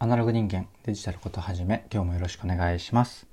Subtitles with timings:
[0.00, 3.26] アナログ人間デジタルことはじめ今日もよろしくお願いします。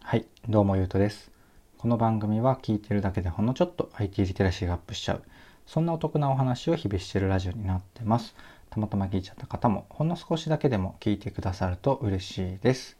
[0.00, 1.30] はいどうもゆうとです。
[1.76, 5.22] この番組は聞いてるだけでほんのちょっと IT リテラシーがアップしちゃう。
[5.66, 8.34] そんなお得なお話を日々してるラジオになってます。
[8.70, 12.96] たまたま聞いちゃった方もほんの少しだけでも聞いてくださると嬉しいです。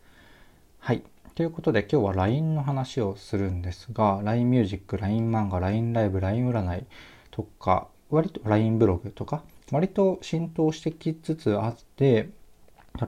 [0.78, 1.02] はい
[1.34, 6.84] ということで今日は LINE の話をするんですが LINE ミュージック、LINE 漫画、LINE ライブ、LINE 占い
[7.30, 12.28] とか割と LINE ブログとか割と浸透してきつつあって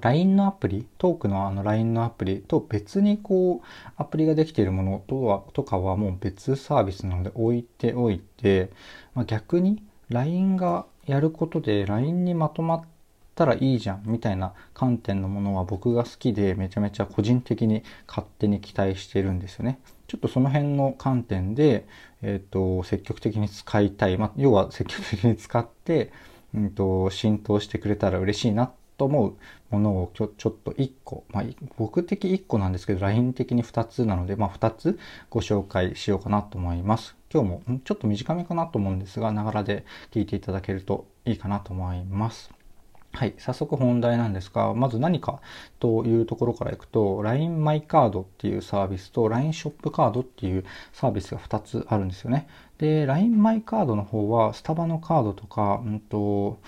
[0.00, 8.70] LINE のアプリ、トークのあの LINE のアプリと別にこう、アプリができているものとは、とかはもう別サービスなので置いておいて、
[9.14, 12.82] まあ、逆に LINE がやることで LINE にまとまっ
[13.34, 19.78] たらいいじゃんみたいな観点のものは僕が好きでめちゃめちゃ個人的に勝手に期待してるんですよね。
[20.08, 21.86] ちょっとその辺の観点で、
[22.22, 24.16] えっ、ー、と、積極的に使いたい。
[24.16, 26.10] まあ、要は積極的に使って、
[26.54, 29.36] うんと、浸透してくれたら嬉しいなと思う
[29.70, 31.44] ものをちょちょっと1個、まあ、
[31.78, 34.98] 僕的1個なんですけど LINE 的に2つなので、まあ、2つ
[35.30, 37.16] ご紹介しようかなと思います。
[37.32, 42.58] 今日もちょっと短めかなと思うんですがながらで聞いていただけるといいかなと思います。
[43.12, 43.34] はい。
[43.38, 45.40] 早速本題なんですが、まず何か
[45.80, 52.46] というところからいくと、LINE マイカードっていうサービスと LINE ショップカードっていうサービスが2つあるんですよね。
[52.76, 56.60] で、LINE マイカードの方は、スタバのカードとか、うんと、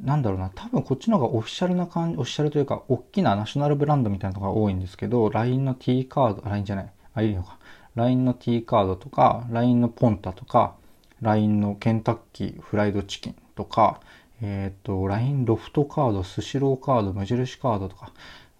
[0.00, 7.58] なんだろうな、多分こっちの方がオフィシャルな感じ、オフィシャルというか、大きなナショナルブランドみたいなのが多いんですけど、LINE の T カード、LINE じゃない、あ、いいのか。
[7.94, 10.74] LINE の T カードとか、LINE のポンタとか、
[11.22, 14.00] LINE のケンタッキーフライドチキンとか、
[14.42, 18.12] えっ、ー、と、LINE ロフトカード、スシローカード、無印カードとか、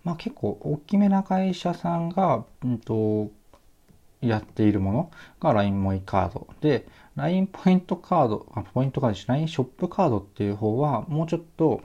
[0.04, 3.30] まあ結構大きめな会社さんが、うんと、
[4.20, 9.28] やっているものが LINE モイカードで、LINE ポイントカード、あ、ポイントカードです。
[9.28, 11.80] LINE ショップカードっていう方は、もうちょっと、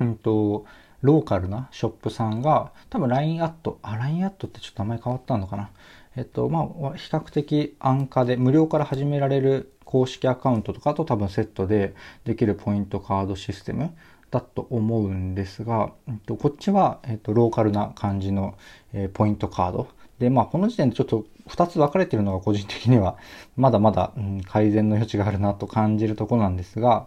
[0.00, 0.66] うんと、
[1.00, 5.70] ローカルなショップさんが、多分 LINE アット、あ、LINE アットってちょっと名前変わったのかな。
[6.16, 11.94] えっと、まあ、比較的安価で、無料から始められる公式アカウントとかと多分セットで
[12.24, 13.94] できるポイントカードシステム
[14.30, 18.58] だと思うんですが、えっと、こっちは、えっと、ローカルな感じの、
[18.92, 19.88] えー、ポイントカード。
[20.18, 23.16] で、まあ、この時点でちょっと2つ分かれてるのが個人的には
[23.56, 27.06] まだまだ、うん、改善の余地があるなと感じるところなんですが、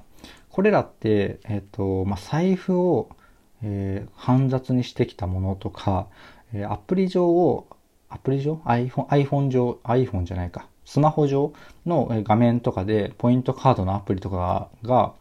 [0.49, 3.09] これらって、えっ、と、まあ、財布を、
[3.63, 6.07] えー、煩雑にしてきたものとか、
[6.53, 7.67] えー、アプリ上を、
[8.09, 10.67] アプリ上 ?iPhone、iPhone 上、iPhone じゃないか。
[10.83, 11.53] スマホ上
[11.85, 15.13] の画面とかで、ポイントカードのアプリとかが、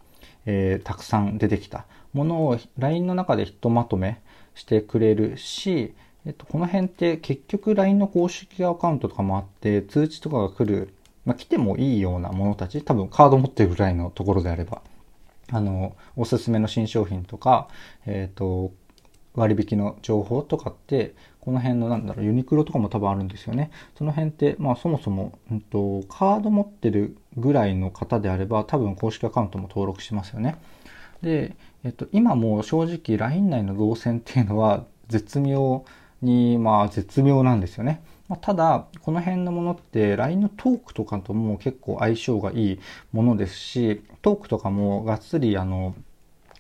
[0.47, 4.21] えー、たくさん出てきたものを LINE の中でひとまとめ
[4.55, 5.95] してくれるし、
[6.27, 10.95] えっと、この辺って結局 LINE の公式アカウントとかもあって、通知とかが来る、
[11.25, 14.83] まあ、来てもいいようなものたち、多分カード持ってるぐらいのところであれば、
[15.51, 17.69] あの、おすすめの新商品とか、
[18.07, 18.73] えっ、と、
[19.35, 23.71] 割引の情報とかって、この辺のなんだろう、ユニクロとかも多分あるんですよね。
[23.97, 30.57] その辺って、まあそもそも、うんと、カード持ってるぐらいの方であれば、多分公式アカウントも登録しますよね。
[31.23, 35.85] で、えっと、今もう正直 LINE 内の動線っていうのは絶妙
[36.23, 38.03] に、まあ、絶妙なんですよね。
[38.29, 42.81] まあ、ただ、この辺のものって LINE のトークとかとも結構相性がいい
[43.13, 45.95] ものですし、トークとかもがっつりあの、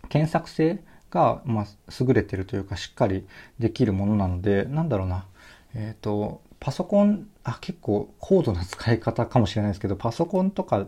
[0.09, 1.67] 検索性が、まあ、
[2.01, 3.27] 優れてるというかしっかり
[3.59, 5.27] できるものなので、なんだろうな。
[5.75, 10.87] えっ、ー、と、パソコン、あ、結構高度な使い方かもしれないですけど、パソコンとか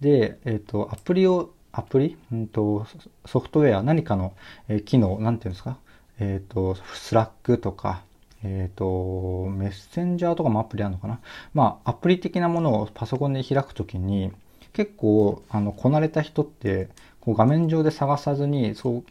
[0.00, 2.86] で、えっ、ー、と、アプリを、アプリ、うんと、
[3.24, 4.34] ソフトウェア、何かの、
[4.68, 5.78] え、機能、なんていうんですか？
[6.18, 8.04] えっ、と、 Slack とか、
[8.44, 11.20] えっ、ー、と、メッセンジャーとかもアプリあるのかな？
[11.54, 14.30] まあ、アプリ的なものをパソコンで開くときに、
[14.72, 16.88] 結構、あの、こなれた人って、
[17.20, 19.04] こう画面上で探さずに、そう、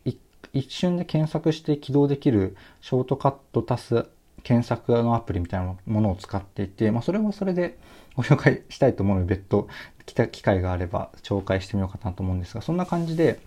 [0.53, 4.05] 一瞬で検索して起動できるショートカット足す
[4.43, 7.77] 検索のアプリみたいなものを使っていて、まあ、それはそれで
[8.15, 9.67] ご紹介したいと思うので、別途
[10.05, 13.39] 来た機会があれば紹介してみようかなと思うんですが、そんな感じで、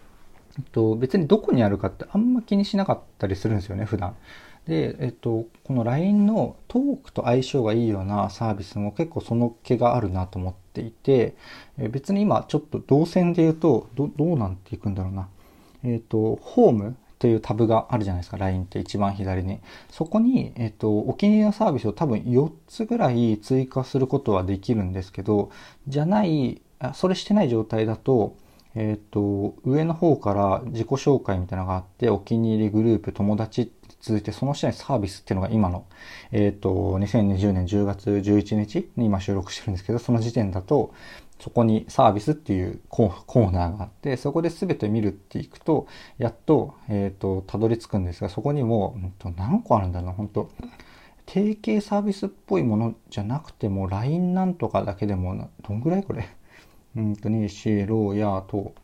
[0.58, 4.16] えっと、別にどこにあるかってあんま気にしなかったりするんですよね、普段。
[4.66, 11.36] で、えっと、この LINE のトークと相性がいいようなサービスも結構その気があるなと思っていて、
[11.78, 15.28] え別に今ちょっと動線で言うと、ど、どうなんていくんだろうな。
[15.84, 19.60] えっと、ホームというタブがあるじゃないですか、LINE って一番左に。
[19.90, 25.50] そこに、えっと、お気に入りのサービスを多分4つぐらい追加することはできるんですけど、
[25.86, 26.60] じゃない、
[26.92, 28.34] それしてない状態だと、
[28.76, 35.86] えっ、と、上の方から自己紹介みたいなのがあって、お気に入りグループ、友達続いて、その下にサービスっていうのが今の、
[36.30, 40.92] えっ、と、2020年10月11日に今収録してるんですけど、その時点だと、
[41.40, 45.86] そこにサービスっていうコーナーがあって、そこで全て見るっていくと、
[46.18, 50.50] やっと、えっ、ー、と、たどり着くんですが、そこにも、うんと、何個あるんだろうな、本当。
[51.26, 56.28] 提携サービスっぽいものじゃなくても、LINE なんとかだけでも、どんぐらいこれ？
[56.96, 58.74] うんと、に、し、ろ、や、と、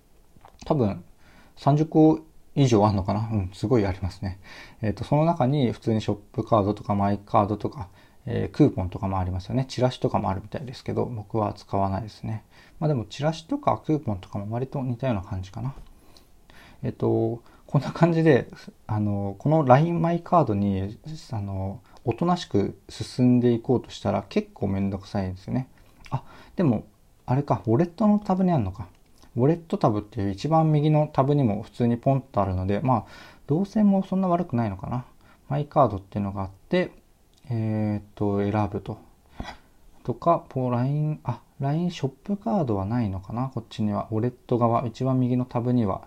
[0.67, 1.03] 多分、
[1.57, 2.21] 30個
[2.55, 3.29] 以上あるのかな？
[3.33, 4.39] うん、すごいありますね。
[4.83, 7.89] えっ、ー、と、その中に普通にショップカードとかマイカードとか、
[8.27, 9.65] えー、クーポンとかもありますよね。
[9.69, 12.45] チラシとかもあるみたいですけど、僕は使わないですね。
[12.79, 15.75] まあでも、チラシとかクーポンとかも割と似たような感じかな。
[16.83, 18.49] えっと、こんな感じで、
[18.87, 20.99] あの、この LINE マイカードに、
[21.31, 25.69] あの、おとなしく進んでいこうとしたら結構めんどくさいんですよね。
[26.11, 26.23] あ、
[26.57, 26.85] でも、
[27.27, 28.89] あれか、ウォレットのタブにあるのか。
[29.37, 33.05] ウォレットタブっていう一番右のタブにも普通にポンとあるので、まあ、
[33.47, 35.05] 動線もそんな悪くないのかな。
[35.49, 36.93] マイカードっていうのがあって、
[37.51, 38.99] えー、っと、選ぶと。
[40.05, 44.09] とか、ポーライン、あ、LINE ショップカードはないのかなこっちには。
[44.11, 46.03] ウォレット側、一番右のタブには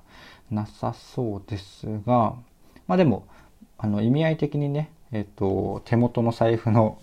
[0.52, 2.36] なさそうですが、
[2.88, 3.26] まあでも、
[3.78, 6.98] あの、意味合い的にね、えっと、手元の財布の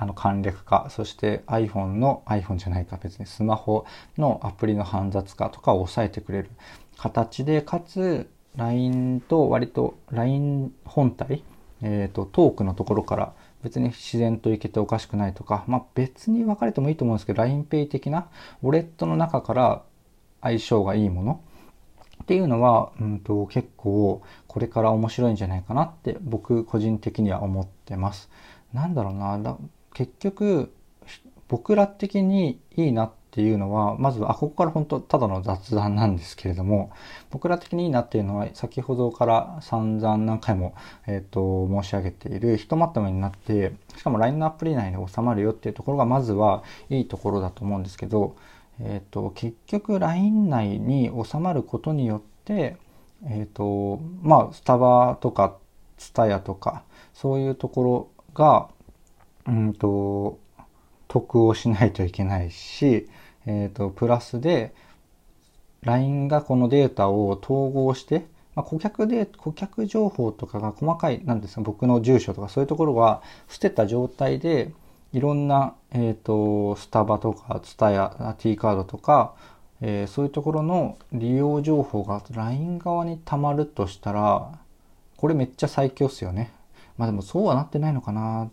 [0.00, 3.84] あの簡略化、そして iPhone の iPhone じゃないか別にスマホ
[4.16, 6.48] のアプリの煩雑化とかを抑えてくれる
[6.96, 8.26] 形で、かつ
[8.56, 11.44] LINE と割と LINE 本体、
[11.82, 18.28] えっ、ー、と、トークのところから別に自然といけておかしくないとか、まあ別に分かれてもいいと思うんですけど、LINEPay 的な
[18.62, 19.82] ウォレットの中から
[20.40, 21.40] 相性がいいもの
[22.22, 28.30] っていうのは、うんと、結構これから面白いんじゃないかなって僕個人的には思ってます。
[28.72, 29.58] なんだろうな、
[29.94, 30.72] 結局
[31.48, 36.90] 僕ら的にいいなっていうのはまずあここから本当ただの雑談なんですけれども
[37.30, 40.74] 僕ら的にいいなっていうのは先ほどから散々何回も、
[41.06, 48.36] えーと、申し上げているひとまとめになってしかも LINE のアプリ内で収まるよっていうところがまずはいいところだと思うんですけど、
[48.80, 52.76] えーと、結局 LINE 内に収まることによって
[53.26, 55.56] えっ、ー、とまあスタバとか
[55.98, 56.82] TSUTAYA とか
[57.14, 58.68] そういうところが
[59.50, 60.38] うんと、
[61.08, 63.08] 得をしないといけないし、
[63.46, 64.72] えっ、ー、と、プラスで、
[65.82, 74.72] LINE がこのデータを統合して、まあ、顧客で、顧客情報とかが細かい、なんですか、僕の住所とかそういうところは捨てた状態で、
[75.12, 79.34] いろんな、えっ、ー、と、スタバとか、ツタヤ、T カードとか、
[79.80, 84.52] えー、そういうところの利用情報が LINE 側に溜まるとしたら、
[85.16, 86.52] これめっちゃ最強っすよね。
[87.00, 88.50] まあでもそうはなってないのかな。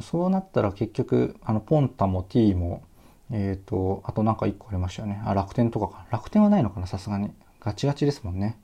[0.00, 2.84] そうなったら結局、あの、ポンタも T も、
[3.32, 5.20] えっ、ー、と、あとなんか1個ありましたよね。
[5.24, 6.06] あ、楽天とかか。
[6.12, 7.32] 楽天はないのかな、さすがに。
[7.58, 8.56] ガチガチですもんね。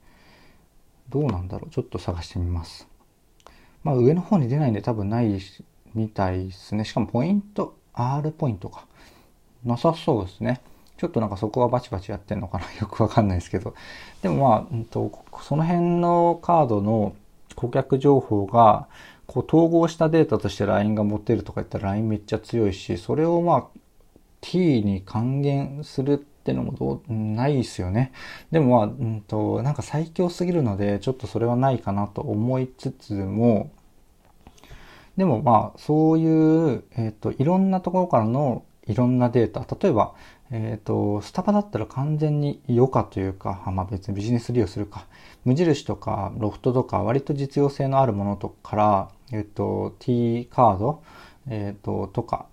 [1.09, 1.69] どうなんだろう。
[1.69, 2.87] ちょっと探してみます。
[3.83, 5.37] まあ上の方に出ないんで多分ない
[5.93, 6.85] みたいですね。
[6.85, 8.87] しかもポイント、R ポイントか。
[9.65, 10.61] なさそうですね。
[10.95, 13.73] ちょっとなんかそこはバチバチやってんのかな よくわかんないですけど。
[14.21, 15.11] でもまあ、うんと、
[15.41, 17.15] その辺のカードの
[17.55, 18.87] 顧客情報が、
[19.27, 23.79] こう統合したデータとして LINE が持ってるとか言ったら LINE めっちゃ強いし、それをまあ
[24.41, 28.11] T に還元するってのもどう、ないですよね。
[28.51, 33.71] でもまあ、うんと、なんか最強すぎるので、ちょっとそれはないかなと思いつつも、
[35.17, 40.13] でもまあ、そういう、えっ、ー、と、いろんなところからのいろんなデータ、例えば、
[40.51, 45.07] えっ、ー、と、スタバだったら完全に余暇というか、まあ別にビジネス利用するか、
[45.43, 51.03] 無印とかロフトとか割と実用性のあるものとから、えっ、と、T カード、
[51.47, 52.47] えっ、と、とか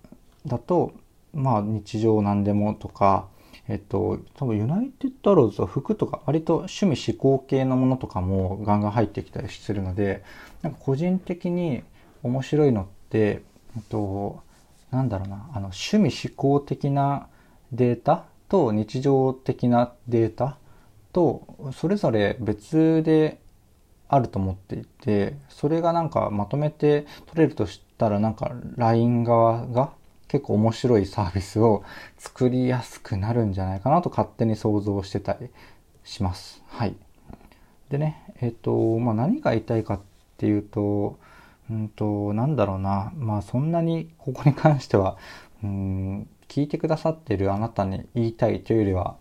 [0.46, 0.92] だと、
[1.32, 3.28] まあ日常何でもとか、
[3.68, 10.24] えっと、多分ユナイテッドアローズは服とか割と趣味思考系のものとかもガンガン入ってきたりするので、
[10.62, 11.82] なんか個人的に
[12.22, 13.42] 面白いのって、
[13.76, 14.42] えっと、
[14.90, 17.28] なんだろうな、あの趣味思考的な
[17.72, 20.58] データと日常的なデータ
[21.12, 23.38] とそれぞれ別で
[24.12, 29.92] あると思っていてそれがなんかまとめて取れるとしたらなんか LINE 側が
[30.28, 31.82] 結構面白いサービスを
[32.18, 35.48] 作りやすくなるんじゃないかなと勝手に想像してたり
[36.04, 36.62] します。
[36.68, 36.94] はい。
[37.88, 40.00] でね、えっ、ー、と、まあ、何が言いたいかっ
[40.36, 41.18] ていうと、
[41.70, 45.16] うんと、なんだろうな、まあそんなにここに関しては、
[45.62, 49.16] うん、聞いてくださってるあなたに言いたいというよりは、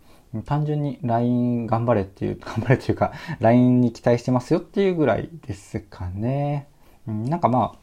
[0.46, 6.68] 単純に LINE 頑張れっていう、 頑張れというか、LINE に期待してますよっていうぐらいですかね。
[7.08, 7.82] うん、なんかまあ、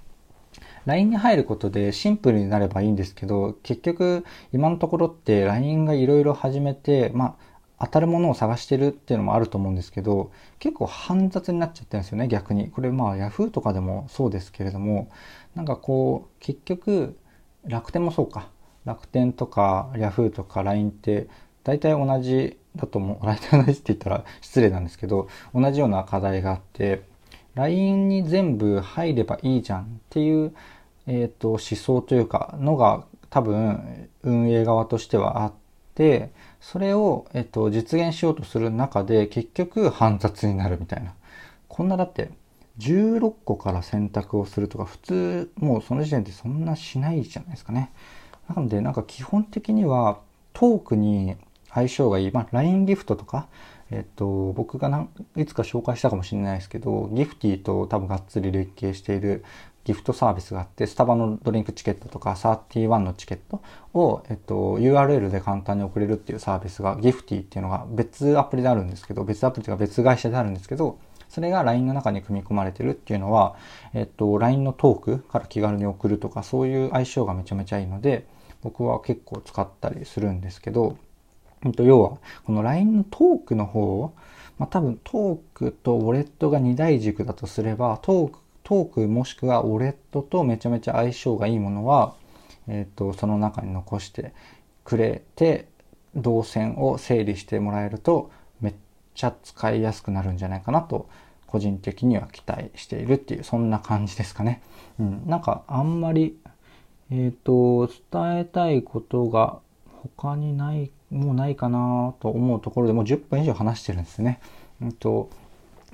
[0.86, 7.36] LINE に入ることでシンプルになればいいんですけど、結局今のところって LINE がいろいろ始めて、ま
[7.78, 12.70] あ、当たるものを探してるっていうのもあると思うんですけど、結構煩雑になっちゃってるんですよね、逆に。
[12.70, 15.10] これまあ Yahoo とかでもそうですけれども、
[15.54, 17.18] なんかこう、結局、
[17.64, 18.50] 楽天もそうか。
[18.84, 21.28] 楽天とか Yahoo とか LINE って
[21.68, 23.24] 大体同じだと思う。
[23.26, 27.02] 大体同じって言ったら失礼なんですけど、同じような課題があって、
[27.56, 30.54] LINE に全部入ればいいじゃんっていう、
[31.06, 35.52] え、ー、と、思想というか、のが多分運営側としてはあっ
[35.94, 41.12] て、それを、え、ー、と、実現しようとする中で結局煩雑になるみたいな。
[41.68, 42.30] こんなだって
[42.78, 47.92] 16個から選択をするとか普通もうその時点でそんなしないじゃないですかね。
[48.48, 50.20] なのでなんか基本的には
[50.54, 51.36] トークに
[51.72, 52.30] 相性がいい。
[52.32, 53.48] まあ LINE ギフトとか、
[53.90, 55.06] えっと、僕が
[55.36, 59.44] いつか紹介したかもしれないですけど、ギフティと多分がっつり連携している
[59.84, 63.62] ギフトサービスがあって、スタバのドリンクチケットとか31のチケット
[63.94, 70.98] を、えっと、URL で簡単に送れるっていうサービスが、ギフティっていうのが別アプリであるんですけど、別アプリというか別会社であるんですけど、
[71.30, 73.56] それが LINE の中に組み込まれてるっていうのは、
[73.94, 78.26] えっと、LINE のトークから気軽に送るとか、そういう相性がめちゃめちゃいいので、
[78.62, 80.96] 僕は結構使ったりするんですけど、
[81.78, 84.12] 要は、この LINE のトークの方、
[84.58, 92.14] まあ、多分トークとウォレットが二大軸だとすれば、トーク、トークもしくはウォレットとめちゃめちゃ相性がいいものは、
[92.66, 94.32] えっ、ー、と、その中に残して
[94.84, 95.68] くれて、
[96.14, 98.74] 動線を整理してもらえると、めっ
[99.14, 101.08] ちゃ使いやすくなるんじゃないかなと、
[101.46, 104.60] 個人的には期待しているっていう、そんな感じですかね。
[104.98, 105.22] うん。
[105.26, 106.38] なんか、あんまり、
[107.10, 109.60] えっ、ー、と、伝えたいことが
[110.02, 114.40] 他にないもうないかなと思うところでもう10分以上話してるんですね。
[114.82, 115.30] うんと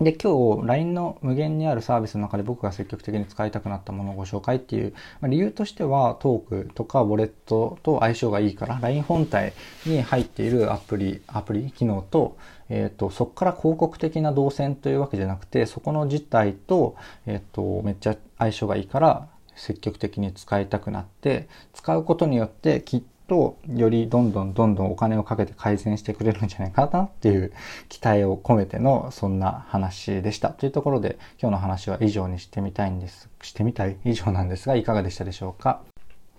[0.01, 9.53] で、今日 LINE の無限にあるサービスの中で僕が積極的に使いたくなったものをご紹介っていう、まあ、理由としてはトークとかウォレットと相性がいいから LINE 本体
[9.87, 12.37] に入っているアプリ、アプリ機能と、
[12.69, 27.53] えっ、ー、と、そこから広告的な動線というわけじゃなくて、そこの実態と、えっ、ー、と、めっちゃ相性がいいから積極的に使いたくなって、使うことによってきっとよりどんどんどんどんお金をかけて改善してくれるんじゃないかなっていう
[27.89, 30.51] 期待を込めてのそんな話でした。
[30.51, 33.31] というところで今日の話は以上にしてみたいんです。
[33.43, 35.81] してみたい以上なんですがいかがでしたでしょうか？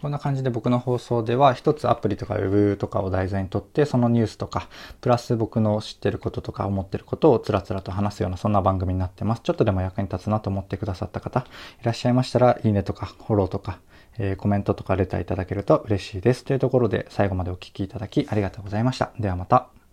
[0.02, 4.68] こんな感じで僕の放送では一つアプリとかウェブとかを題材にとってそのニュースとか
[5.02, 9.42] プラス僕の知ってることとか思ってることをつらつらと話すようなそんな番組になってます。
[9.42, 11.48] ちょっとでも役に立つなと思ってくださった方
[11.82, 13.80] いらっしゃいましたらいいねとかフォローとか
[14.18, 16.44] え、コメントとかレターいただけると嬉しいです。
[16.44, 19.12] というところで最後までお聴きいただきありがとうございました。
[19.20, 19.76] ではまた。